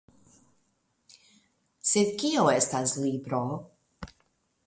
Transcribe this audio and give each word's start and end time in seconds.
Jes, 0.29 1.19
sed 1.91 2.09
kio 2.23 2.47
estas 2.55 2.97
libro? 3.05 3.43